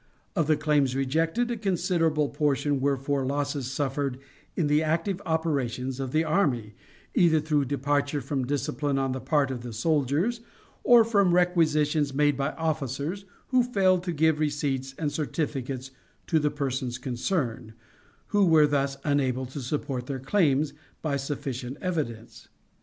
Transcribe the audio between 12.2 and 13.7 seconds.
by officers who